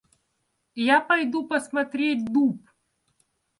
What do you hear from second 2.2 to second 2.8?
дуб.